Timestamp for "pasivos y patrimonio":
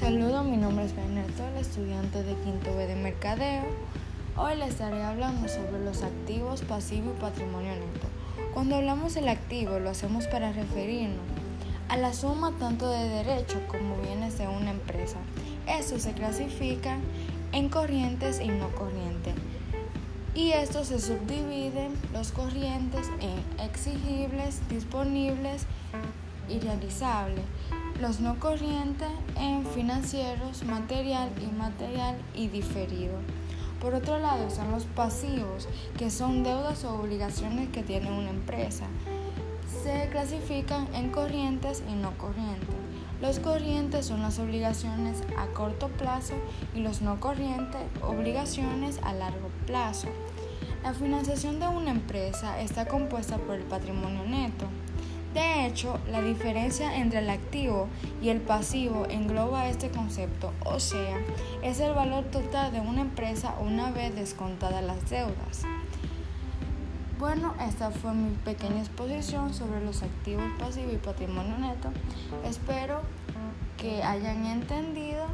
70.58-71.58